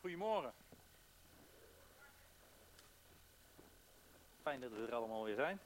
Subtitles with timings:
[0.00, 0.52] Goedemorgen.
[4.42, 5.60] Fijn dat we er allemaal weer zijn.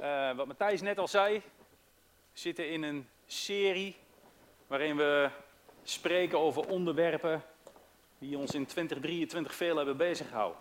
[0.00, 1.42] Uh, wat Matthijs net al zei,
[2.32, 3.96] we zitten in een serie
[4.66, 5.30] waarin we
[5.82, 7.42] spreken over onderwerpen
[8.18, 10.60] die ons in 2023 veel hebben bezighouden.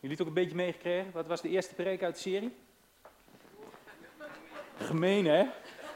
[0.00, 1.12] Jullie het ook een beetje meegekregen?
[1.12, 2.56] Wat was de eerste preek uit de serie?
[4.78, 5.46] Gemeen hè?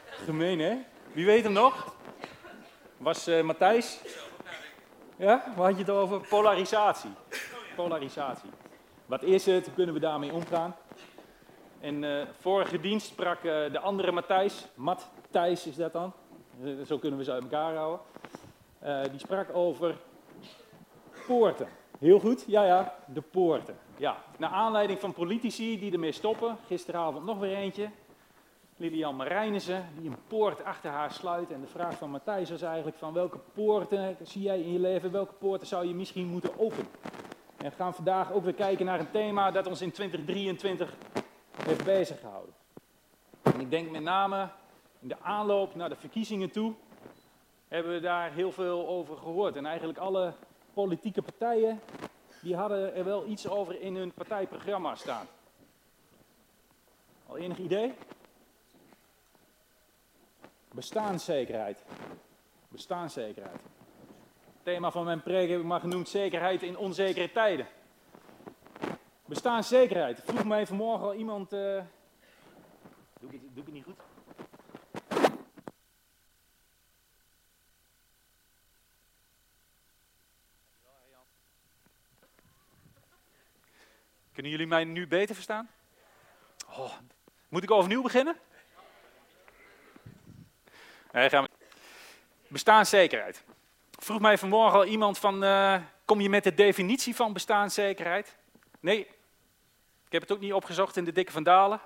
[0.05, 0.77] Gemeen hè?
[1.11, 1.90] Wie weet hem nog?
[3.01, 3.99] Was uh, Matthijs?
[5.15, 6.27] Ja, waar had je het over?
[6.27, 7.09] Polarisatie.
[7.75, 8.49] Polarisatie.
[9.05, 9.65] Wat is het?
[9.65, 10.75] Hoe kunnen we daarmee omgaan?
[11.79, 16.13] En uh, vorige dienst sprak uh, de andere Matthijs, Matthijs is dat dan,
[16.85, 17.99] zo kunnen we ze uit elkaar houden.
[19.11, 19.97] die sprak over
[21.27, 21.67] poorten.
[21.99, 23.77] Heel goed, ja ja, de poorten.
[23.97, 27.89] Ja, naar aanleiding van politici die ermee stoppen, gisteravond nog weer eentje,
[28.81, 31.51] Lilian Marijnissen, die een poort achter haar sluit.
[31.51, 35.11] En de vraag van Matthijs was eigenlijk van welke poorten zie jij in je leven,
[35.11, 36.91] welke poorten zou je misschien moeten openen?
[37.57, 40.95] En we gaan vandaag ook weer kijken naar een thema dat ons in 2023
[41.63, 42.53] heeft bezig gehouden.
[43.41, 44.49] En ik denk met name
[44.99, 46.73] in de aanloop naar de verkiezingen toe
[47.67, 49.55] hebben we daar heel veel over gehoord.
[49.55, 50.33] En eigenlijk alle
[50.73, 51.79] politieke partijen
[52.41, 55.25] die hadden er wel iets over in hun partijprogramma staan.
[57.27, 57.93] Al enig idee?
[60.73, 61.83] Bestaanszekerheid.
[62.67, 63.61] Bestaanszekerheid.
[64.45, 67.67] Het thema van mijn preek heb ik maar genoemd zekerheid in onzekere tijden.
[69.25, 70.21] Bestaanszekerheid.
[70.25, 71.53] Vroeg mij vanmorgen al iemand.
[71.53, 71.83] Uh...
[73.19, 73.99] Doe, ik, doe ik het niet goed?
[84.33, 85.69] Kunnen jullie mij nu beter verstaan?
[86.69, 86.93] Oh,
[87.49, 88.35] moet ik overnieuw beginnen?
[91.11, 91.29] Nee.
[92.47, 93.43] Bestaanszekerheid.
[93.91, 98.37] Vroeg mij vanmorgen al iemand van, uh, kom je met de definitie van bestaanszekerheid?
[98.79, 98.99] Nee,
[100.05, 101.79] ik heb het ook niet opgezocht in de dikke vandalen.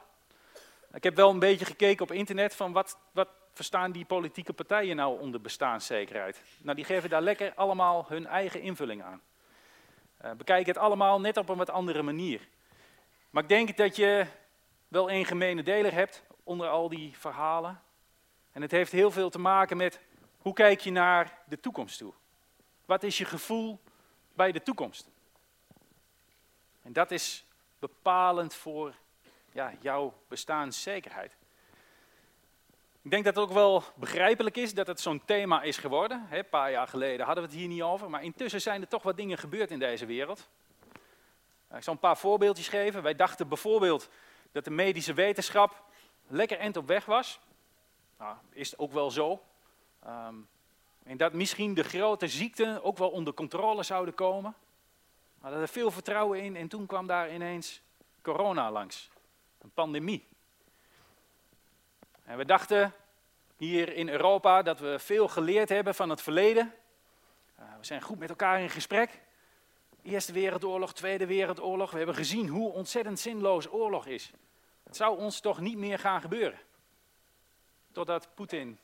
[0.93, 4.95] Ik heb wel een beetje gekeken op internet van wat, wat verstaan die politieke partijen
[4.95, 6.41] nou onder bestaanszekerheid.
[6.61, 9.21] Nou, die geven daar lekker allemaal hun eigen invulling aan.
[10.25, 12.47] Uh, bekijk het allemaal net op een wat andere manier.
[13.29, 14.25] Maar ik denk dat je
[14.87, 17.81] wel een gemene deler hebt onder al die verhalen.
[18.55, 19.99] En het heeft heel veel te maken met
[20.41, 22.13] hoe kijk je naar de toekomst toe?
[22.85, 23.79] Wat is je gevoel
[24.33, 25.09] bij de toekomst?
[26.81, 27.45] En dat is
[27.79, 28.93] bepalend voor
[29.51, 31.35] ja, jouw bestaanszekerheid.
[33.01, 36.27] Ik denk dat het ook wel begrijpelijk is dat het zo'n thema is geworden.
[36.31, 39.03] Een paar jaar geleden hadden we het hier niet over, maar intussen zijn er toch
[39.03, 40.49] wat dingen gebeurd in deze wereld.
[41.75, 43.03] Ik zal een paar voorbeeldjes geven.
[43.03, 44.09] Wij dachten bijvoorbeeld
[44.51, 45.83] dat de medische wetenschap
[46.27, 47.39] lekker end op weg was.
[48.17, 49.43] Nou, is ook wel zo.
[50.07, 50.47] Um,
[51.03, 54.55] en dat misschien de grote ziekten ook wel onder controle zouden komen.
[55.35, 57.81] We hadden er veel vertrouwen in en toen kwam daar ineens
[58.21, 59.09] corona langs.
[59.61, 60.27] Een pandemie.
[62.23, 62.93] En we dachten
[63.57, 66.73] hier in Europa dat we veel geleerd hebben van het verleden.
[67.59, 69.21] Uh, we zijn goed met elkaar in gesprek.
[70.01, 71.91] Eerste Wereldoorlog, Tweede Wereldoorlog.
[71.91, 74.31] We hebben gezien hoe ontzettend zinloos oorlog is.
[74.83, 76.59] Het zou ons toch niet meer gaan gebeuren.
[77.95, 78.79] Totdat Poetin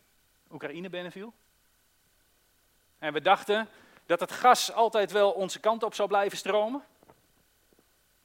[0.51, 1.33] Oekraïne binnenviel.
[2.99, 3.69] En we dachten
[4.05, 6.85] dat het gas altijd wel onze kant op zou blijven stromen.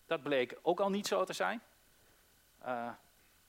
[0.06, 1.62] Dat bleek ook al niet zo te zijn.
[2.66, 2.88] Uh,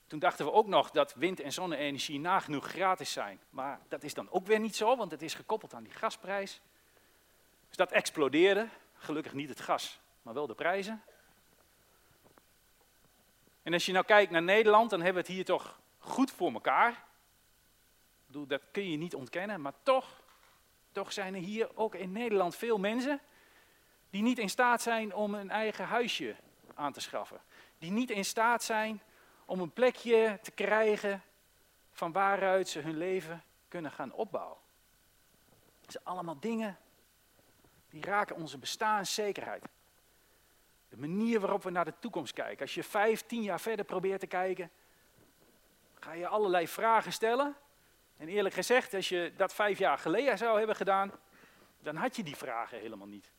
[0.07, 3.39] toen dachten we ook nog dat wind- en zonne-energie nagenoeg gratis zijn.
[3.49, 6.61] Maar dat is dan ook weer niet zo, want het is gekoppeld aan die gasprijs.
[7.67, 8.67] Dus dat explodeerde.
[8.93, 11.03] Gelukkig niet het gas, maar wel de prijzen.
[13.63, 16.53] En als je nou kijkt naar Nederland, dan hebben we het hier toch goed voor
[16.53, 17.05] elkaar
[18.45, 20.21] dat kun je niet ontkennen, maar toch,
[20.91, 23.21] toch zijn er hier ook in Nederland veel mensen
[24.09, 26.35] die niet in staat zijn om een eigen huisje
[26.73, 27.41] aan te schaffen.
[27.79, 29.01] Die niet in staat zijn
[29.45, 31.23] om een plekje te krijgen
[31.91, 34.57] van waaruit ze hun leven kunnen gaan opbouwen.
[35.81, 36.77] Dat zijn allemaal dingen
[37.89, 39.63] die raken onze bestaanszekerheid.
[40.89, 42.61] De manier waarop we naar de toekomst kijken.
[42.61, 44.71] Als je vijf, tien jaar verder probeert te kijken,
[45.99, 47.55] ga je allerlei vragen stellen
[48.17, 51.11] en eerlijk gezegd, als je dat vijf jaar geleden zou hebben gedaan,
[51.79, 53.31] dan had je die vragen helemaal niet.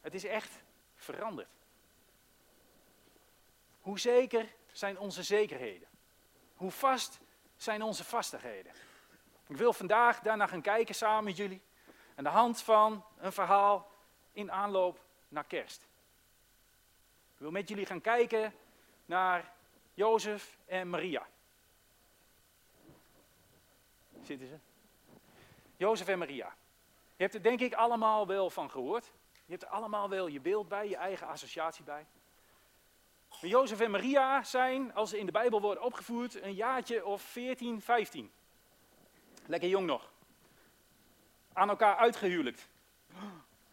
[0.00, 0.62] Het is echt
[0.96, 1.48] veranderd.
[3.80, 5.88] Hoe zeker zijn onze zekerheden?
[6.54, 7.20] Hoe vast
[7.56, 8.72] zijn onze vastigheden?
[9.46, 11.62] Ik wil vandaag daarna gaan kijken samen met jullie
[12.14, 13.90] aan de hand van een verhaal
[14.32, 15.82] in aanloop naar kerst.
[17.32, 18.54] Ik wil met jullie gaan kijken
[19.06, 19.52] naar
[19.94, 21.26] Jozef en Maria.
[24.22, 24.58] Zitten ze?
[25.76, 26.54] Jozef en Maria.
[27.16, 29.12] Je hebt er denk ik allemaal wel van gehoord.
[29.44, 32.06] Je hebt er allemaal wel je beeld bij, je eigen associatie bij.
[33.28, 37.22] Maar Jozef en Maria zijn, als ze in de Bijbel worden opgevoerd, een jaartje of
[37.22, 38.30] 14, 15.
[39.46, 40.12] Lekker jong nog.
[41.52, 42.68] Aan elkaar uitgehuwelijkt.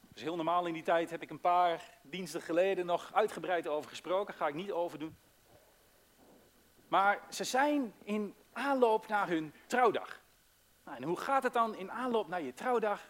[0.07, 3.67] Dat is heel normaal in die tijd, heb ik een paar diensten geleden nog uitgebreid
[3.67, 4.33] over gesproken.
[4.33, 5.17] Ga ik niet overdoen.
[6.87, 10.21] Maar ze zijn in aanloop naar hun trouwdag.
[10.87, 13.01] Nou, en hoe gaat het dan in aanloop naar je trouwdag?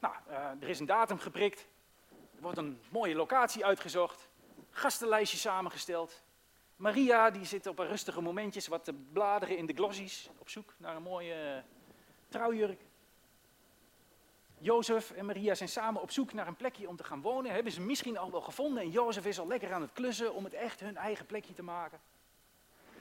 [0.00, 1.66] Nou, uh, er is een datum geprikt.
[2.10, 4.28] Er wordt een mooie locatie uitgezocht.
[4.70, 6.22] Gastenlijstje samengesteld.
[6.76, 10.30] Maria die zit op een rustige momentjes wat te bladeren in de glossies.
[10.38, 11.62] Op zoek naar een mooie uh,
[12.28, 12.80] trouwjurk.
[14.58, 17.52] Jozef en Maria zijn samen op zoek naar een plekje om te gaan wonen.
[17.52, 20.44] Hebben ze misschien al wel gevonden en Jozef is al lekker aan het klussen om
[20.44, 22.00] het echt hun eigen plekje te maken.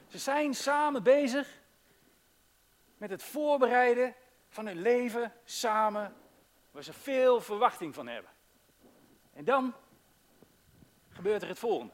[0.08, 1.62] Ze zijn samen bezig
[2.98, 4.16] met het voorbereiden
[4.50, 6.16] van hun leven samen,
[6.72, 8.32] waar ze veel verwachting van hebben.
[9.34, 9.74] En dan
[11.10, 11.94] gebeurt er het volgende.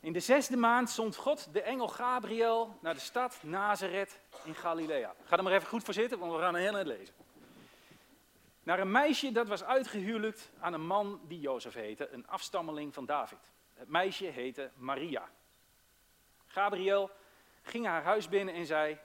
[0.00, 5.14] In de zesde maand zond God de engel Gabriel naar de stad Nazareth in Galilea.
[5.24, 7.14] Ga er maar even goed voor zitten, want we gaan een heel eind lezen.
[8.62, 13.06] Naar een meisje dat was uitgehuwelijkt aan een man die Jozef heette, een afstammeling van
[13.06, 13.52] David.
[13.74, 15.28] Het meisje heette Maria.
[16.54, 17.10] Gabriel
[17.62, 18.98] ging haar huis binnen en zei: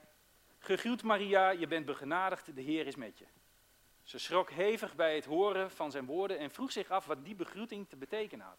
[0.58, 3.26] Gegroet Maria, je bent begenadigd, de Heer is met je.
[4.02, 7.34] Ze schrok hevig bij het horen van zijn woorden en vroeg zich af wat die
[7.34, 8.58] begroeting te betekenen had.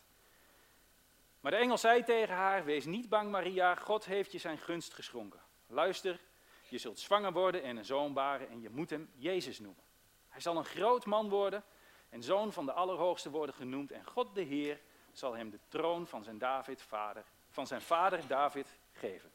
[1.39, 4.93] Maar de engel zei tegen haar: Wees niet bang, Maria, God heeft je zijn gunst
[4.93, 5.41] geschonken.
[5.67, 6.19] Luister,
[6.67, 9.83] je zult zwanger worden en een zoon baren en je moet hem Jezus noemen.
[10.29, 11.63] Hij zal een groot man worden
[12.09, 16.07] en zoon van de Allerhoogste worden genoemd en God de Heer zal hem de troon
[16.07, 19.31] van zijn, David, vader, van zijn vader David geven.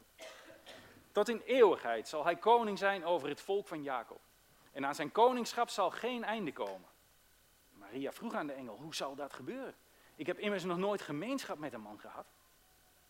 [1.12, 4.20] Tot in eeuwigheid zal hij koning zijn over het volk van Jacob.
[4.72, 6.88] En aan zijn koningschap zal geen einde komen.
[7.72, 9.74] Maria vroeg aan de engel, hoe zal dat gebeuren?
[10.14, 12.26] Ik heb immers nog nooit gemeenschap met een man gehad.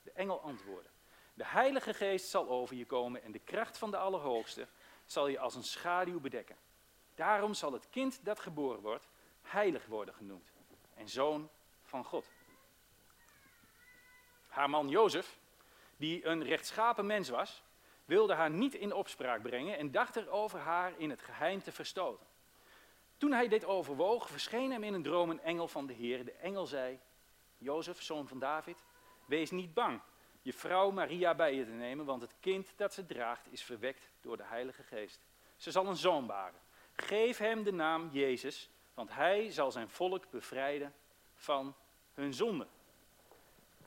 [0.02, 0.90] De engel antwoordde,
[1.34, 4.66] de Heilige Geest zal over je komen en de kracht van de Allerhoogste
[5.04, 6.56] zal je als een schaduw bedekken.
[7.14, 9.08] Daarom zal het kind dat geboren wordt
[9.42, 10.52] heilig worden genoemd
[10.94, 11.50] en zoon
[11.82, 12.26] van God.
[14.48, 15.38] Haar man Jozef,
[15.96, 17.62] die een rechtschapen mens was,
[18.04, 22.26] wilde haar niet in opspraak brengen en dacht erover haar in het geheim te verstoten.
[23.16, 26.24] Toen hij dit overwoog, verscheen hem in een droom een engel van de Heer.
[26.24, 26.98] De engel zei,
[27.58, 28.84] Jozef, zoon van David,
[29.26, 30.00] wees niet bang
[30.46, 34.08] je vrouw Maria bij je te nemen, want het kind dat ze draagt is verwekt
[34.20, 35.20] door de Heilige Geest.
[35.56, 36.60] Ze zal een zoon baren.
[36.92, 40.94] Geef hem de naam Jezus, want hij zal zijn volk bevrijden
[41.34, 41.74] van
[42.14, 42.66] hun zonde.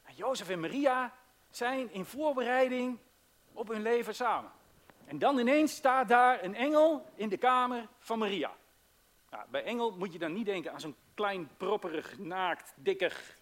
[0.04, 1.14] En Jozef en Maria
[1.50, 3.00] zijn in voorbereiding
[3.54, 4.52] op hun leven samen.
[5.06, 8.52] En dan ineens staat daar een engel in de kamer van Maria.
[9.30, 13.36] Nou, bij engel moet je dan niet denken aan zo'n klein, propperig, naakt, dikker,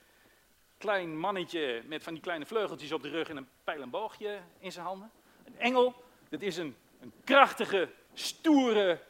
[0.77, 4.39] klein mannetje met van die kleine vleugeltjes op de rug en een pijl en boogje
[4.59, 5.11] in zijn handen.
[5.43, 9.01] Een engel, dat is een, een krachtige, stoere,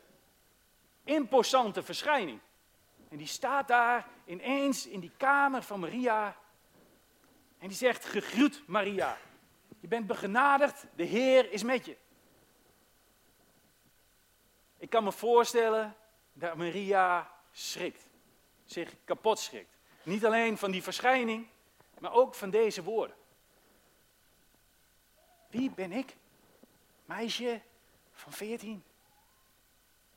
[1.04, 2.40] imposante verschijning.
[3.10, 6.38] En die staat daar ineens in die kamer van Maria.
[7.60, 9.18] En die zegt, gegroet Maria.
[9.80, 11.98] Je bent begenadigd, de Heer is met je.
[14.78, 15.96] Ik kan me voorstellen
[16.34, 18.08] dat Maria schrikt.
[18.66, 19.78] Zich kapot schrikt.
[20.04, 21.48] Niet alleen van die verschijning,
[22.00, 23.16] maar ook van deze woorden.
[25.50, 26.16] Wie ben ik?
[27.06, 27.62] Meisje
[28.12, 28.84] van 14.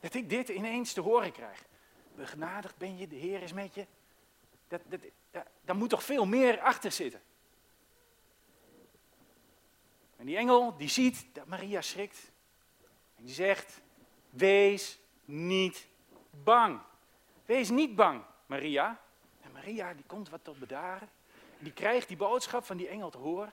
[0.00, 1.64] Dat ik dit ineens te horen krijg.
[2.14, 3.87] Begenadigd ben je, de Heer is met je.
[4.68, 5.00] Dat, dat,
[5.64, 7.23] daar moet toch veel meer achter zitten.
[10.20, 12.30] En die engel die ziet dat Maria schrikt.
[13.16, 13.80] En die zegt,
[14.30, 15.86] wees niet
[16.30, 16.80] bang.
[17.44, 19.00] Wees niet bang, Maria.
[19.40, 21.08] En Maria die komt wat tot bedaren.
[21.58, 23.52] Die krijgt die boodschap van die engel te horen.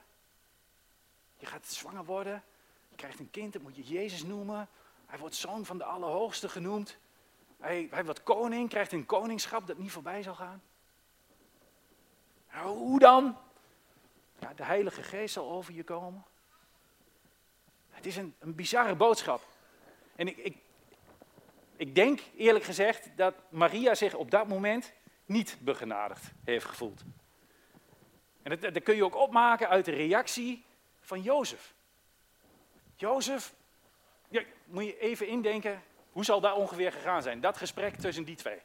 [1.38, 2.44] Je gaat zwanger worden.
[2.90, 4.70] Je krijgt een kind, dat moet je Jezus noemen.
[5.06, 6.98] Hij wordt zoon van de Allerhoogste genoemd.
[7.60, 10.62] Hij, hij wordt koning, krijgt een koningschap dat niet voorbij zal gaan.
[12.54, 13.38] Nou, hoe dan?
[14.40, 16.26] Ja, de Heilige Geest zal over je komen.
[17.98, 19.48] Het is een, een bizarre boodschap.
[20.16, 20.58] En ik, ik,
[21.76, 24.94] ik denk eerlijk gezegd dat Maria zich op dat moment
[25.26, 27.04] niet begenadigd heeft gevoeld.
[28.44, 30.66] En dat, kun je ook opmaken uit de reactie
[31.00, 31.74] van Jozef.
[32.96, 33.54] Jozef,
[34.66, 37.42] moet je even indenken, hoe zal dat ongeveer gegaan zijn?
[37.42, 38.62] Dat gesprek tussen die twee.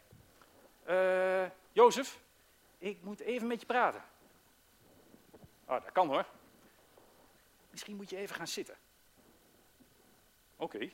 [0.88, 2.18] Uh, Jozef,
[2.78, 4.02] ik moet even met je praten.
[5.64, 6.26] Oh, dat kan hoor.
[7.70, 8.76] Misschien moet je even gaan zitten.
[10.62, 10.90] Oké.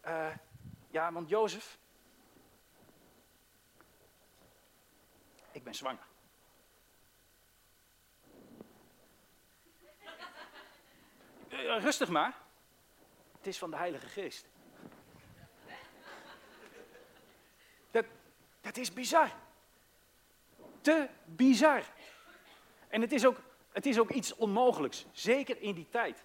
[0.00, 0.34] Eh,
[0.90, 1.78] ja, want Jozef,
[5.52, 6.06] ik ben zwanger.
[11.48, 12.36] Eh, rustig maar.
[13.36, 14.48] Het is van de Heilige Geest.
[17.90, 18.04] Dat,
[18.60, 19.30] dat is bizar.
[20.80, 21.84] Te bizar.
[22.88, 23.40] En het is, ook,
[23.72, 26.24] het is ook iets onmogelijks, zeker in die tijd.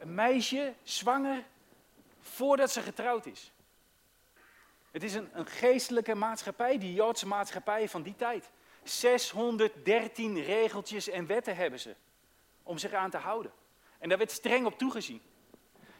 [0.00, 1.44] Een meisje zwanger
[2.20, 3.52] voordat ze getrouwd is.
[4.90, 8.50] Het is een, een geestelijke maatschappij, die Joodse maatschappij van die tijd.
[8.82, 11.94] 613 regeltjes en wetten hebben ze
[12.62, 13.52] om zich aan te houden.
[13.98, 15.22] En daar werd streng op toegezien.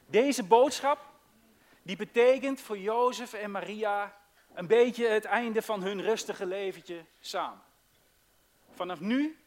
[0.07, 0.99] Deze boodschap,
[1.83, 4.19] die betekent voor Jozef en Maria
[4.55, 7.63] een beetje het einde van hun rustige leventje samen.
[8.75, 9.39] Vanaf nu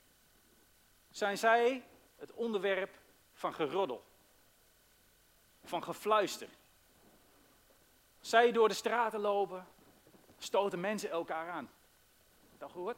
[1.11, 1.83] zijn zij
[2.17, 2.99] het onderwerp
[3.33, 4.03] van geroddel,
[5.63, 6.47] van gefluister.
[8.19, 9.67] Zij door de straten lopen,
[10.37, 11.69] stoten mensen elkaar aan.
[12.57, 12.97] Dat gehoord?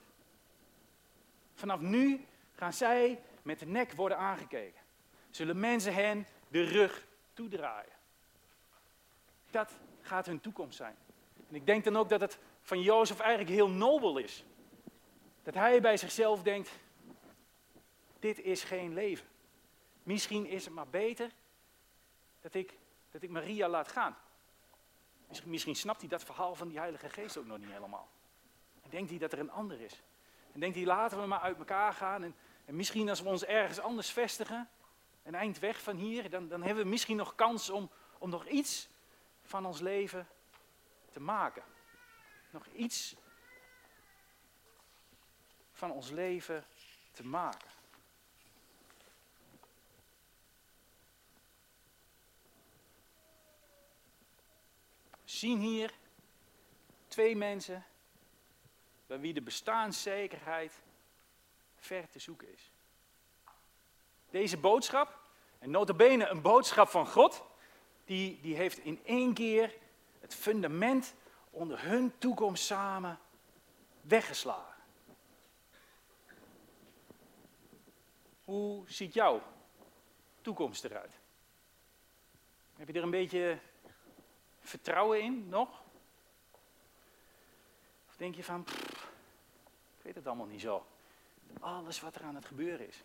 [1.53, 4.81] Vanaf nu gaan zij met de nek worden aangekeken.
[5.29, 7.93] Zullen mensen hen de rug toedraaien.
[9.51, 10.95] Dat gaat hun toekomst zijn.
[11.49, 14.43] En ik denk dan ook dat het van Jozef eigenlijk heel nobel is.
[15.43, 16.71] Dat hij bij zichzelf denkt,
[18.19, 19.27] dit is geen leven.
[20.03, 21.31] Misschien is het maar beter
[22.45, 22.77] dat ik,
[23.11, 24.17] dat ik Maria laat gaan.
[25.27, 28.09] Misschien, misschien snapt hij dat verhaal van die Heilige Geest ook nog niet helemaal.
[28.81, 30.01] En denkt hij dat er een ander is.
[30.51, 32.23] En denkt hij, laten we maar uit elkaar gaan.
[32.23, 32.35] En,
[32.65, 34.69] en misschien als we ons ergens anders vestigen,
[35.23, 38.47] een eind weg van hier, dan, dan hebben we misschien nog kans om, om nog
[38.47, 38.89] iets
[39.41, 40.27] van ons leven
[41.11, 41.63] te maken.
[42.49, 43.15] Nog iets
[45.71, 46.65] van ons leven
[47.11, 47.73] te maken.
[55.24, 55.93] We zien hier
[57.07, 57.85] twee mensen
[59.07, 60.73] bij wie de bestaanszekerheid
[61.77, 62.71] ver te zoeken is.
[64.29, 65.19] Deze boodschap,
[65.59, 67.43] en notabene een boodschap van God,
[68.05, 69.75] die, die heeft in één keer
[70.19, 71.13] het fundament
[71.49, 73.19] onder hun toekomst samen
[74.01, 74.83] weggeslagen.
[78.43, 79.41] Hoe ziet jouw
[80.41, 81.11] toekomst eruit?
[82.75, 83.59] Heb je er een beetje
[84.67, 85.83] vertrouwen in nog?
[88.07, 88.65] Of denk je van,
[89.97, 90.85] ik weet het allemaal niet zo.
[91.59, 93.03] Alles wat er aan het gebeuren is.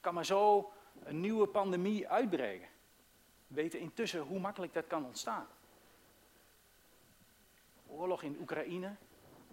[0.00, 2.68] Kan maar zo een nieuwe pandemie uitbreken.
[3.46, 5.46] We weten intussen hoe makkelijk dat kan ontstaan.
[7.86, 8.96] Oorlog in Oekraïne,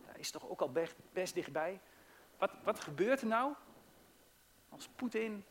[0.05, 1.79] daar is toch ook al best, best dichtbij.
[2.37, 3.53] Wat, wat gebeurt er nou
[4.69, 5.45] als Poetin,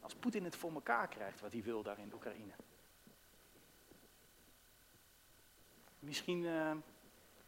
[0.00, 2.52] als Poetin het voor elkaar krijgt wat hij wil daar in Oekraïne?
[6.00, 6.70] Misschien uh,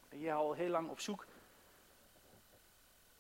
[0.08, 1.26] ben je al heel lang op zoek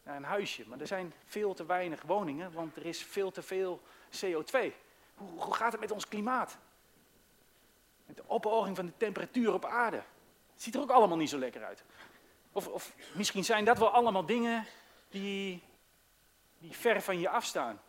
[0.02, 3.42] naar een huisje, maar er zijn veel te weinig woningen, want er is veel te
[3.42, 4.72] veel CO2.
[5.14, 6.58] Hoe, gaat het met ons klimaat?
[8.06, 9.96] Met de ophoging van de temperatuur op aarde.
[10.52, 11.84] Het ziet er ook allemaal niet zo lekker uit.
[12.52, 14.66] Of, of misschien zijn dat wel allemaal dingen
[15.08, 15.62] die,
[16.58, 17.80] die ver van je afstaan.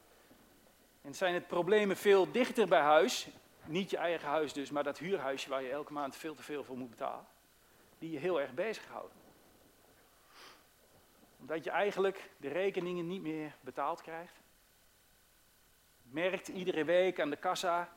[1.02, 3.28] En zijn het problemen veel dichter bij huis,
[3.66, 6.64] niet je eigen huis dus, maar dat huurhuisje waar je elke maand veel te veel
[6.64, 7.26] voor moet betalen,
[8.03, 9.13] die je heel erg bezighoudt
[11.39, 14.41] omdat je eigenlijk de rekeningen niet meer betaald krijgt.
[16.01, 17.93] Merkt iedere week aan de kassa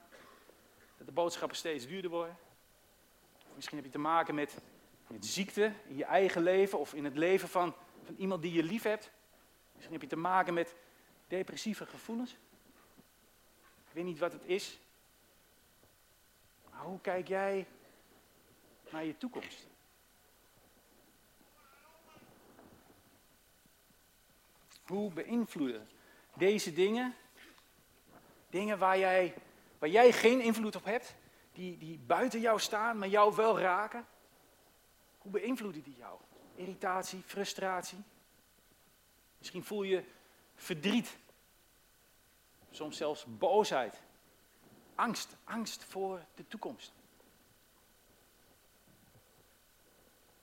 [0.96, 2.36] dat de boodschappen steeds duurder worden.
[3.54, 4.58] Misschien heb je te maken met,
[5.06, 8.62] met ziekte in je eigen leven of in het leven van, van iemand die je
[8.62, 9.10] lief hebt.
[9.72, 10.75] Misschien heb je te maken met
[11.28, 12.32] depressieve gevoelens.
[13.88, 14.78] Ik weet niet wat het is.
[16.70, 17.66] Maar hoe kijk jij
[18.90, 19.75] naar je toekomst?
[24.87, 25.88] Hoe beïnvloeden
[26.35, 27.14] deze dingen,
[28.50, 29.35] dingen waar jij,
[29.78, 31.14] waar jij geen invloed op hebt,
[31.52, 34.07] die, die buiten jou staan, maar jou wel raken,
[35.19, 36.19] hoe beïnvloeden die jou?
[36.55, 37.99] Irritatie, frustratie.
[39.38, 40.05] Misschien voel je
[40.55, 41.16] verdriet,
[42.71, 44.02] soms zelfs boosheid,
[44.95, 46.93] angst, angst voor de toekomst.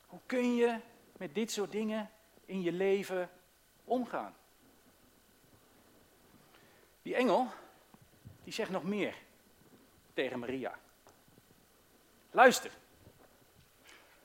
[0.05, 0.79] Hoe kun je
[1.17, 2.11] met dit soort dingen
[2.45, 3.29] in je leven
[3.83, 4.35] omgaan.
[7.01, 7.47] Die engel,
[8.43, 9.15] die zegt nog meer
[10.13, 10.79] tegen Maria.
[12.31, 12.71] Luister,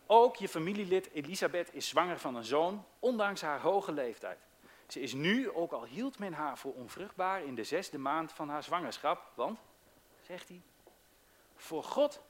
[0.07, 4.39] ook je familielid Elisabeth is zwanger van een zoon, ondanks haar hoge leeftijd.
[4.87, 8.49] Ze is nu, ook al hield men haar voor onvruchtbaar, in de zesde maand van
[8.49, 9.59] haar zwangerschap, want,
[10.23, 10.63] zegt hij,
[11.55, 12.21] Voor God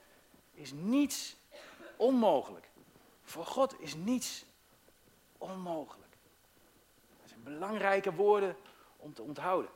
[0.53, 1.37] is niets
[1.97, 2.69] onmogelijk.
[3.23, 4.45] Voor God is niets
[5.39, 6.08] onmogelijk.
[7.49, 8.57] Belangrijke woorden
[8.97, 9.71] om te onthouden.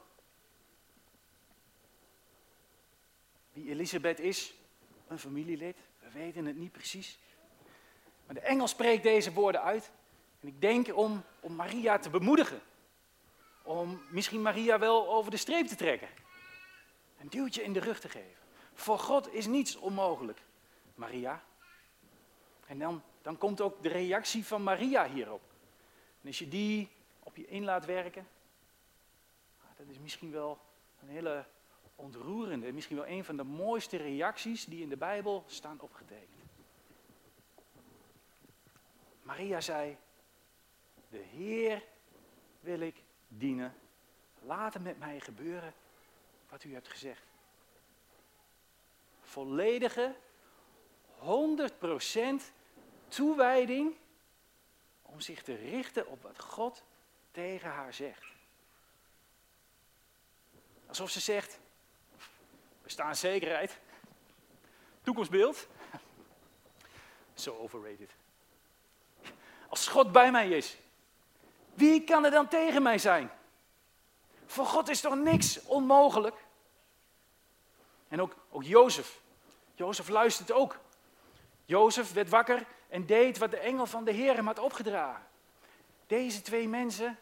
[3.52, 4.55] Wie Elisabeth is,
[5.09, 7.19] een familielid, we weten het niet precies.
[8.26, 9.91] Maar de engel spreekt deze woorden uit.
[10.41, 12.61] En ik denk om, om Maria te bemoedigen.
[13.62, 16.09] Om misschien Maria wel over de streep te trekken.
[17.21, 18.43] Een duwtje in de rug te geven.
[18.75, 20.43] Voor God is niets onmogelijk,
[20.95, 21.43] Maria.
[22.67, 25.43] En dan, dan komt ook de reactie van Maria hierop.
[26.21, 26.88] En als je die
[27.23, 28.29] op je in laat werken,
[29.61, 30.59] ah, dat is misschien wel
[31.00, 31.47] een hele
[31.95, 36.43] ontroerende, misschien wel een van de mooiste reacties die in de Bijbel staan opgetekend.
[39.23, 39.97] Maria zei,
[41.09, 41.85] de Heer
[42.61, 43.75] wil ik dienen.
[44.41, 45.75] Laat het met mij gebeuren
[46.49, 47.26] wat u hebt gezegd.
[49.21, 50.14] Volledige,
[51.19, 51.25] 100%
[53.09, 53.97] toewijding
[55.02, 56.85] om zich te richten op wat God
[57.32, 58.24] tegen haar zegt.
[60.86, 61.58] Alsof ze zegt,
[62.82, 63.78] bestaanszekerheid,
[65.02, 65.68] toekomstbeeld,
[67.34, 68.10] zo overrated.
[69.68, 70.76] Als God bij mij is,
[71.74, 73.30] wie kan er dan tegen mij zijn?
[74.46, 76.44] Voor God is toch niks onmogelijk?
[78.08, 79.20] En ook, ook Jozef.
[79.74, 80.78] Jozef luistert ook.
[81.64, 85.26] Jozef werd wakker en deed wat de engel van de Heer hem had opgedragen.
[86.12, 87.19] Deze twee mensen,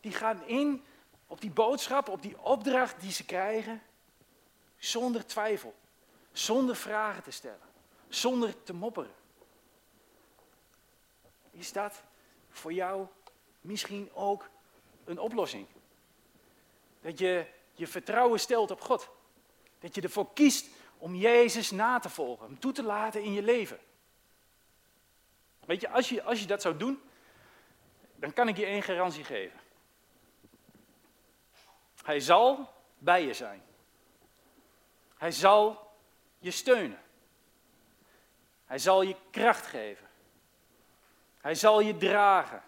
[0.00, 0.84] die gaan in
[1.26, 3.82] op die boodschap, op die opdracht die ze krijgen,
[4.78, 5.74] zonder twijfel,
[6.32, 7.68] zonder vragen te stellen,
[8.08, 9.14] zonder te mopperen.
[11.50, 12.02] Is dat
[12.50, 13.06] voor jou
[13.60, 14.48] misschien ook
[15.04, 15.66] een oplossing?
[17.00, 19.08] Dat je je vertrouwen stelt op God.
[19.78, 20.68] Dat je ervoor kiest
[20.98, 23.78] om Jezus na te volgen, hem toe te laten in je leven.
[25.66, 27.00] Weet je, als je, als je dat zou doen,
[28.18, 29.60] dan kan ik je één garantie geven.
[32.04, 33.62] Hij zal bij je zijn.
[35.16, 35.90] Hij zal
[36.38, 37.02] je steunen.
[38.64, 40.06] Hij zal je kracht geven.
[41.40, 42.62] Hij zal je dragen.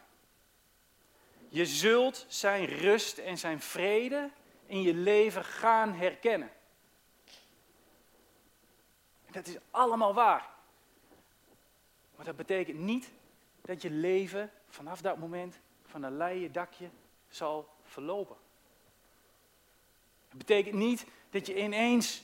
[1.48, 4.30] Je zult zijn rust en zijn vrede
[4.66, 6.52] in je leven gaan herkennen.
[9.30, 10.48] Dat is allemaal waar.
[12.16, 13.10] Maar dat betekent niet
[13.60, 16.88] dat je leven vanaf dat moment van een leien dakje
[17.28, 18.36] zal verlopen.
[20.28, 22.22] Het betekent niet dat je ineens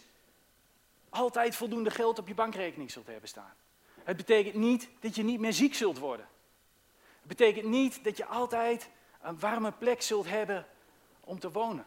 [1.09, 3.54] altijd voldoende geld op je bankrekening zult hebben staan.
[4.02, 6.28] Het betekent niet dat je niet meer ziek zult worden.
[7.18, 10.66] Het betekent niet dat je altijd een warme plek zult hebben
[11.20, 11.87] om te wonen.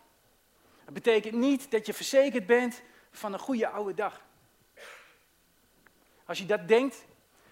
[0.86, 4.26] Het betekent niet dat je verzekerd bent van een goede oude dag.
[6.26, 7.06] Als je dat denkt,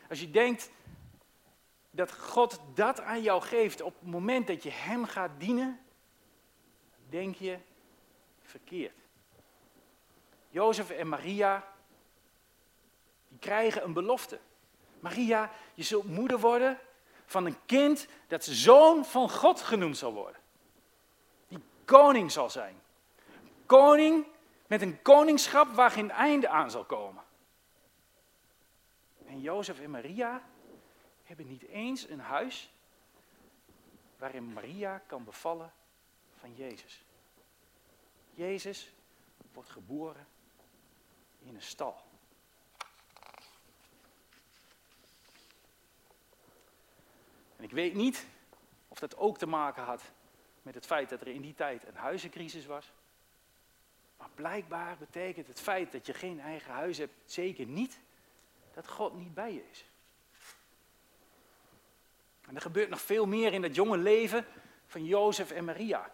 [0.09, 0.69] als je denkt
[1.95, 5.79] dat God dat aan jou geeft op het moment dat je Hem gaat dienen,
[7.09, 7.57] denk je
[8.41, 8.99] verkeerd.
[10.49, 11.67] Jozef en Maria,
[13.27, 14.39] die krijgen een belofte.
[14.99, 16.79] Maria, je zult moeder worden
[17.25, 20.41] van een kind dat zoon van God genoemd zal worden.
[21.47, 22.81] Die koning zal zijn.
[23.65, 24.25] Koning
[24.67, 27.23] met een koningschap waar geen einde aan zal komen.
[29.25, 30.41] En Jozef en Maria
[31.25, 32.73] hebben niet eens een huis
[34.17, 35.73] waarin Maria kan bevallen
[36.39, 37.03] van Jezus.
[38.33, 38.91] Jezus
[39.53, 40.27] wordt geboren
[41.39, 42.03] in een stal.
[47.57, 48.25] En ik weet niet
[48.87, 50.11] of dat ook te maken had
[50.61, 52.91] met het feit dat er in die tijd een huizencrisis was.
[54.17, 57.99] Maar blijkbaar betekent het feit dat je geen eigen huis hebt zeker niet
[58.73, 59.85] dat God niet bij je is.
[62.47, 64.45] En er gebeurt nog veel meer in dat jonge leven
[64.87, 66.11] van Jozef en Maria.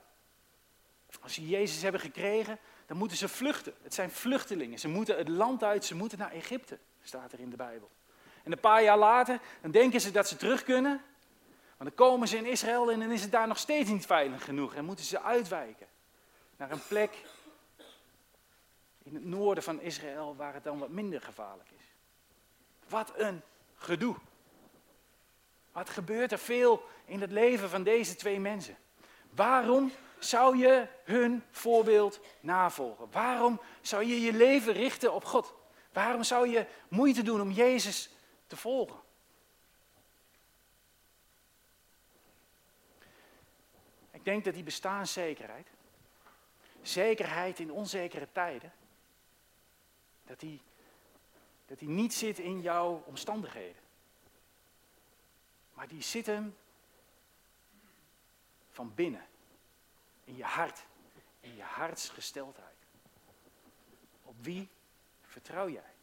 [1.21, 3.73] Als ze Jezus hebben gekregen, dan moeten ze vluchten.
[3.81, 4.79] Het zijn vluchtelingen.
[4.79, 7.89] Ze moeten het land uit, ze moeten naar Egypte, staat er in de Bijbel.
[8.43, 11.01] En een paar jaar later, dan denken ze dat ze terug kunnen.
[11.77, 14.43] Maar dan komen ze in Israël en dan is het daar nog steeds niet veilig
[14.43, 14.73] genoeg.
[14.73, 15.87] En moeten ze uitwijken
[16.57, 17.25] naar een plek
[19.03, 21.85] in het noorden van Israël waar het dan wat minder gevaarlijk is.
[22.89, 23.41] Wat een
[23.75, 24.15] gedoe.
[25.71, 28.77] Wat gebeurt er veel in het leven van deze twee mensen?
[29.29, 33.11] Waarom zou je hun voorbeeld navolgen?
[33.11, 35.53] Waarom zou je je leven richten op God?
[35.93, 38.09] Waarom zou je moeite doen om Jezus
[38.47, 38.99] te volgen?
[44.11, 45.67] Ik denk dat die bestaanszekerheid,
[46.81, 48.73] zekerheid in onzekere tijden,
[50.25, 50.61] dat die
[51.71, 53.80] Dat die niet zit in jouw omstandigheden.
[55.81, 56.55] Maar die zit hem
[58.69, 59.25] van binnen.
[60.23, 60.85] In je hart.
[61.39, 62.77] In je hartsgesteldheid.
[64.23, 64.69] Op wie
[65.21, 65.93] vertrouw jij?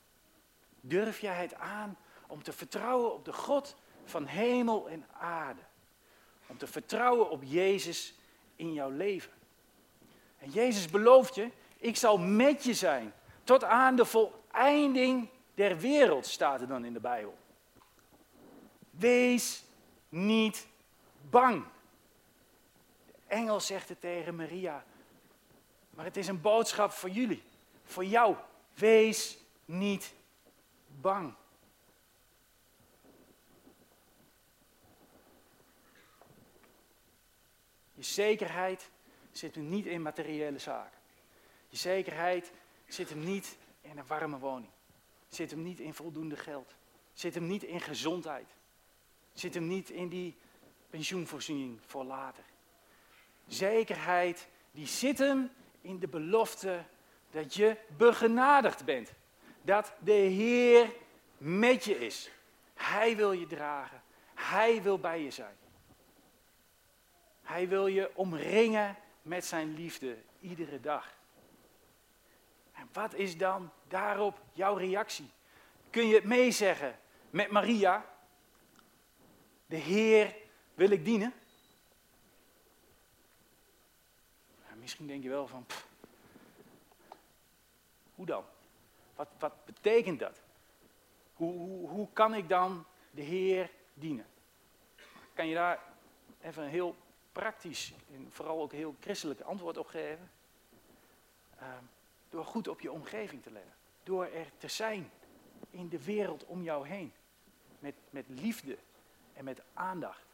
[0.81, 5.63] Durf jij het aan om te vertrouwen op de God van hemel en aarde?
[6.47, 8.15] Om te vertrouwen op Jezus
[8.57, 9.33] in jouw leven.
[10.39, 13.13] En Jezus belooft je, ik zal met je zijn
[13.45, 17.39] tot aan de voleinding der wereld, staat er dan in de Bijbel.
[18.91, 19.67] Wees
[20.09, 20.67] niet
[21.31, 21.65] bang.
[23.07, 24.85] De engel zegt het tegen Maria,
[25.91, 27.43] maar het is een boodschap voor jullie,
[27.85, 28.37] voor jou.
[28.75, 30.15] Wees niet
[31.01, 31.35] bang.
[37.95, 38.91] Je zekerheid
[39.33, 40.99] zit hem niet in materiële zaken.
[41.69, 42.53] Je zekerheid
[42.87, 44.71] zit hem niet in een warme woning.
[45.29, 46.75] Zit hem niet in voldoende geld.
[47.13, 48.55] Zit hem niet in gezondheid.
[49.39, 50.37] Zit hem niet in die
[50.91, 52.45] pensioenvoorziening voor later.
[53.47, 56.85] Zekerheid, die zit hem in de belofte
[57.31, 59.13] dat je begenadigd bent.
[59.63, 60.93] Dat de Heer
[61.37, 62.31] met je is.
[62.75, 64.03] Hij wil je dragen.
[64.35, 65.57] Hij wil bij je zijn.
[67.43, 71.17] Hij wil je omringen met zijn liefde iedere dag.
[72.73, 75.31] En wat is dan daarop jouw reactie?
[75.91, 76.99] Kun je het meezeggen
[77.31, 78.17] met Maria?
[79.69, 80.37] De Heer
[80.75, 81.35] wil ik dienen?
[84.89, 85.67] Misschien denk je wel van,
[88.15, 88.45] hoe dan?
[89.15, 90.41] Wat, wat betekent dat?
[91.35, 94.27] Hoe, hoe, hoe kan ik dan de Heer dienen?
[95.33, 95.83] Kan je daar
[96.41, 96.97] even een heel
[97.33, 100.31] praktisch en vooral ook heel christelijk antwoord op geven?
[101.59, 101.85] Ehm,
[102.29, 103.75] door goed op je omgeving te letten.
[104.03, 105.11] Door er te zijn
[105.71, 107.13] in de wereld om jou heen.
[107.79, 108.79] Met, met liefde
[109.39, 110.27] en met aandacht.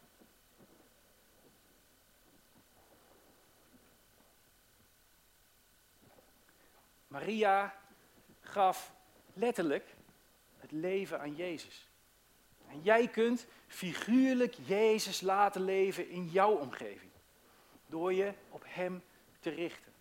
[7.06, 7.78] Maria
[8.40, 8.92] gaf
[9.32, 9.94] letterlijk
[10.58, 11.88] het leven aan Jezus.
[12.68, 17.10] En jij kunt figuurlijk Jezus laten leven in jouw omgeving.
[17.86, 19.02] Door je op Hem
[19.40, 19.92] te richten.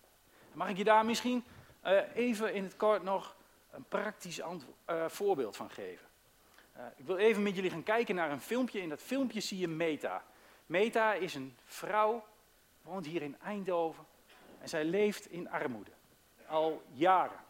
[0.52, 1.44] Mag ik je daar misschien
[1.84, 3.36] uh, even in het kort nog
[3.70, 6.06] een praktisch uh, voorbeeld van geven.
[6.76, 8.80] Uh, ik wil even met jullie gaan kijken naar een filmpje.
[8.80, 10.24] In dat filmpje zie je Meta.
[10.66, 12.24] Meta is een vrouw,
[12.82, 14.04] woont hier in Eindhoven
[14.60, 15.90] en zij leeft in armoede.
[16.46, 17.42] Al jaren.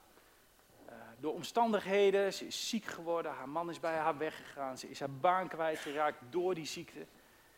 [1.18, 5.10] door omstandigheden, ze is ziek geworden, haar man is bij haar weggegaan, ze is haar
[5.10, 7.06] baan kwijtgeraakt door die ziekte.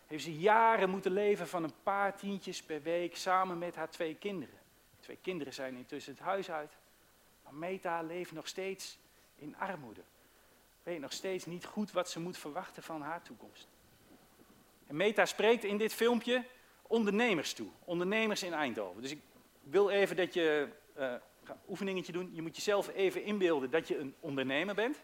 [0.07, 4.15] Heeft ze jaren moeten leven van een paar tientjes per week samen met haar twee
[4.15, 4.59] kinderen.
[5.01, 6.77] Twee kinderen zijn intussen het huis uit.
[7.43, 8.99] Maar Meta leeft nog steeds
[9.35, 10.03] in armoede.
[10.87, 13.68] Weet nog steeds niet goed wat ze moet verwachten van haar toekomst.
[14.87, 16.44] En Meta spreekt in dit filmpje
[16.83, 17.68] ondernemers toe.
[17.85, 19.03] Ondernemers in Eindhoven.
[19.03, 19.20] Dus ik
[19.62, 20.68] wil even dat je
[20.99, 21.12] uh,
[21.44, 22.31] een oefeningetje doen.
[22.33, 25.01] Je moet jezelf even inbeelden dat je een ondernemer bent.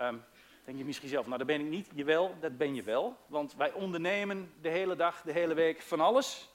[0.00, 0.24] Um,
[0.64, 1.88] denk je misschien zelf, nou dat ben ik niet.
[1.94, 3.16] Jawel, dat ben je wel.
[3.26, 6.48] Want wij ondernemen de hele dag, de hele week van alles.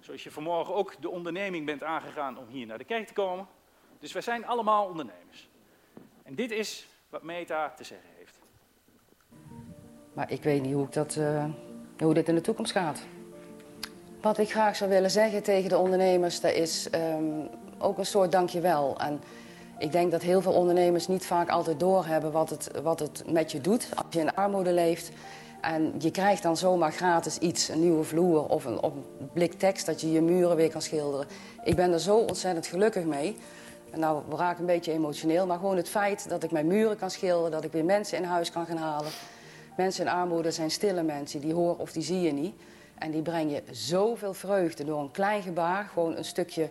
[0.00, 3.48] Zoals je vanmorgen ook de onderneming bent aangegaan om hier naar de kerk te komen.
[3.98, 5.48] Dus wij zijn allemaal ondernemers.
[6.22, 8.38] En dit is wat Meta te zeggen heeft.
[10.12, 11.44] Maar ik weet niet hoe, ik dat, uh,
[11.98, 13.00] hoe dit in de toekomst gaat.
[14.20, 18.32] Wat ik graag zou willen zeggen tegen de ondernemers, dat is um, ook een soort
[18.32, 19.00] dankjewel.
[19.00, 19.20] En
[19.78, 23.52] ik denk dat heel veel ondernemers niet vaak altijd doorhebben wat het, wat het met
[23.52, 25.10] je doet als je in armoede leeft.
[25.60, 29.52] En je krijgt dan zomaar gratis iets, een nieuwe vloer of een, of een blik
[29.52, 31.26] tekst dat je je muren weer kan schilderen.
[31.64, 33.36] Ik ben er zo ontzettend gelukkig mee.
[33.96, 37.10] Nou, we raken een beetje emotioneel, maar gewoon het feit dat ik mijn muren kan
[37.10, 39.10] schilderen, dat ik weer mensen in huis kan gaan halen.
[39.76, 42.54] Mensen in armoede zijn stille mensen, die horen of die zie je niet.
[42.98, 46.68] En die brengen zoveel vreugde door een klein gebaar, gewoon een stukje.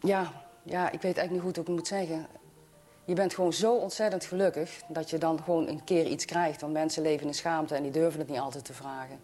[0.00, 0.32] Ja,
[0.62, 2.26] ja, ik weet eigenlijk niet goed hoe ik het moet zeggen
[3.10, 6.60] je bent gewoon zo ontzettend gelukkig dat je dan gewoon een keer iets krijgt.
[6.60, 9.20] Want mensen leven in schaamte en die durven het niet altijd te vragen.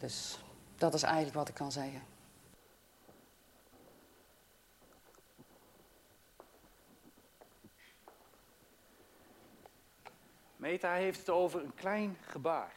[0.00, 0.38] Dus
[0.76, 2.02] dat is eigenlijk wat ik kan zeggen.
[10.68, 12.72] Meta heeft het over een klein gebaar.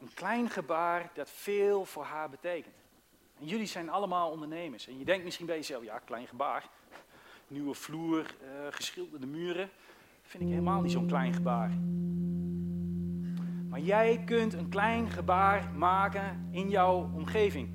[0.00, 2.74] Een klein gebaar dat veel voor haar betekent.
[3.40, 4.86] En jullie zijn allemaal ondernemers.
[4.86, 6.68] En je denkt misschien bij jezelf, ja, klein gebaar
[7.48, 9.70] nieuwe vloer, uh, geschilderde muren.
[10.22, 11.70] Dat vind ik helemaal niet zo'n klein gebaar.
[13.68, 17.68] Maar jij kunt een klein gebaar maken in jouw omgeving.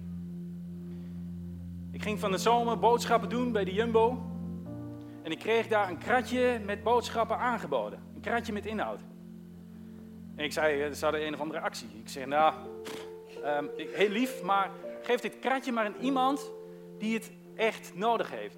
[1.91, 4.25] Ik ging van de zomer boodschappen doen bij de Jumbo.
[5.23, 8.06] En ik kreeg daar een kratje met boodschappen aangeboden.
[8.27, 8.99] Kratje met inhoud.
[10.35, 11.87] En ik zei, er hadden een of andere actie.
[12.03, 12.53] Ik zeg, nou,
[13.43, 16.51] ehm, heel lief, maar geef dit kratje maar aan iemand
[16.97, 18.57] die het echt nodig heeft.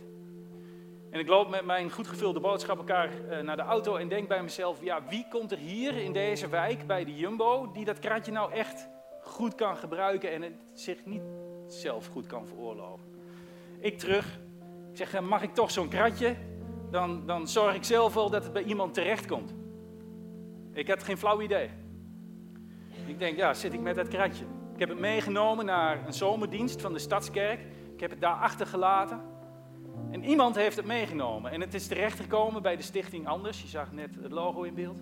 [1.09, 4.43] En ik loop met mijn goed gevulde boodschappenkaart uh, naar de auto en denk bij
[4.43, 8.31] mezelf, ja, wie komt er hier in deze wijk bij de Jumbo die dat kratje
[8.31, 8.87] nou echt
[9.21, 11.23] goed kan gebruiken en het zich niet
[11.67, 13.05] zelf goed kan veroorloven?
[13.79, 14.39] Ik terug,
[14.91, 16.35] ik zeg, mag ik toch zo'n kratje?
[16.91, 19.57] Dan, dan zorg ik zelf wel dat het bij iemand terechtkomt.
[20.73, 21.69] Ik had geen flauw idee.
[23.05, 24.45] Ik denk, ja, zit ik met dat kratje.
[24.73, 27.59] Ik heb het meegenomen naar een zomerdienst van de Stadskerk.
[27.93, 29.21] Ik heb het daar achtergelaten.
[30.11, 31.51] En iemand heeft het meegenomen.
[31.51, 33.61] En het is terechtgekomen bij de stichting Anders.
[33.61, 34.99] Je zag net het logo in beeld.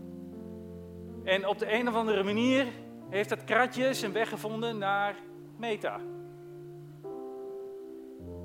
[1.23, 2.65] En op de een of andere manier
[3.09, 5.15] heeft dat kratje zijn weg gevonden naar
[5.57, 5.99] Meta.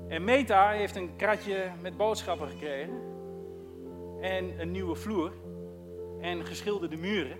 [0.07, 2.93] En Meta heeft een kratje met boodschappen gekregen.
[4.21, 5.31] En een nieuwe vloer.
[6.23, 7.37] En geschilderde muren.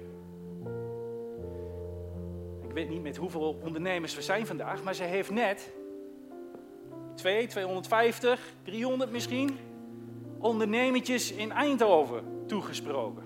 [2.61, 5.71] Ik weet niet met hoeveel ondernemers we zijn vandaag, maar ze heeft net
[7.15, 9.57] 2, 250, 300 misschien,
[10.39, 13.23] ondernemertjes in Eindhoven toegesproken.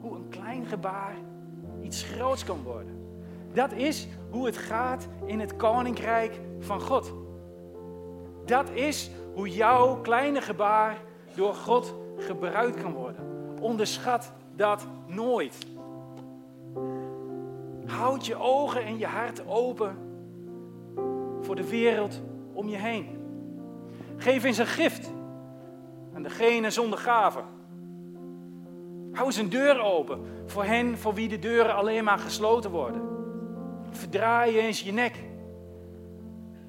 [0.00, 1.16] Hoe een klein gebaar
[1.82, 3.06] iets groots kan worden.
[3.52, 7.12] Dat is hoe het gaat in het koninkrijk van God.
[8.44, 10.98] Dat is hoe jouw kleine gebaar
[11.34, 13.24] door God gebruikt kan worden.
[13.60, 15.66] Onderschat dat nooit.
[17.86, 19.96] Houd je ogen en je hart open
[21.40, 23.06] voor de wereld om je heen.
[24.16, 25.12] Geef eens een gift
[26.14, 27.44] aan degene zonder gaven.
[29.12, 33.02] Hou eens een deur open voor hen voor wie de deuren alleen maar gesloten worden.
[33.90, 35.18] Verdraai eens je nek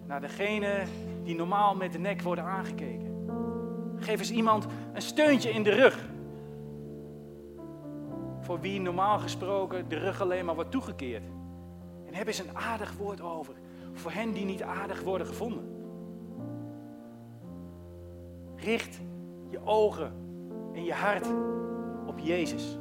[0.08, 0.84] naar degene
[1.24, 3.14] die normaal met de nek worden aangekeken.
[3.98, 6.00] Geef eens iemand een steuntje in de rug.
[8.40, 11.24] Voor wie normaal gesproken de rug alleen maar wordt toegekeerd.
[12.08, 13.54] En heb eens een aardig woord over
[13.94, 15.64] voor hen die niet aardig worden gevonden.
[18.56, 19.00] Richt
[19.50, 20.12] je ogen
[20.74, 21.28] en je hart
[22.06, 22.78] op Jezus.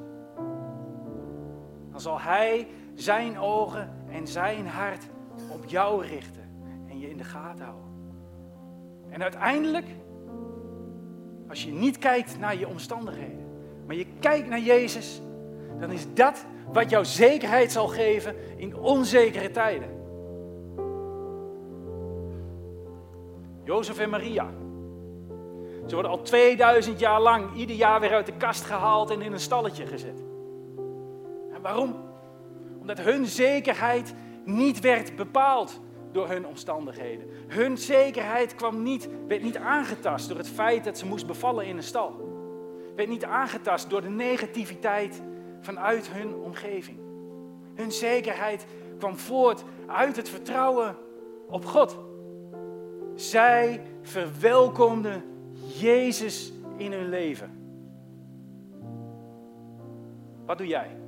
[1.90, 5.09] Dan zal Hij zijn ogen en zijn hart
[5.53, 6.42] op jou richten
[6.88, 7.90] en je in de gaten houden.
[9.09, 9.87] En uiteindelijk,
[11.48, 13.46] als je niet kijkt naar je omstandigheden,
[13.87, 15.20] maar je kijkt naar Jezus,
[15.80, 19.88] dan is dat wat jou zekerheid zal geven in onzekere tijden.
[23.64, 24.50] Jozef en Maria.
[25.87, 29.33] Ze worden al 2000 jaar lang ieder jaar weer uit de kast gehaald en in
[29.33, 30.24] een stalletje gezet.
[31.52, 31.96] En waarom?
[32.80, 35.80] Omdat hun zekerheid niet werd bepaald
[36.14, 37.27] door hun omstandigheden.
[37.46, 41.77] Hun zekerheid kwam niet, werd niet aangetast door het feit dat ze moest bevallen in
[41.77, 42.33] een stal.
[42.96, 45.22] Werd niet aangetast door de negativiteit
[45.61, 46.98] vanuit hun omgeving.
[47.74, 48.66] Hun zekerheid
[48.98, 50.96] kwam voort uit het vertrouwen
[51.48, 51.98] op God.
[53.14, 55.22] Zij verwelkomden
[55.79, 57.62] Jezus in hun leven.
[60.46, 61.03] Wat doe jij?